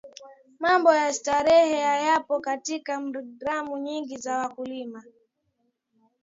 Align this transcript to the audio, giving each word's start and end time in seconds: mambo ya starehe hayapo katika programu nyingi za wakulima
mambo 0.59 0.93
ya 0.93 1.13
starehe 1.13 1.81
hayapo 1.83 2.39
katika 2.39 3.01
programu 3.01 3.77
nyingi 3.77 4.17
za 4.17 4.37
wakulima 4.37 5.03